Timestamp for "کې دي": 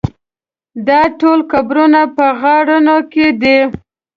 3.11-3.59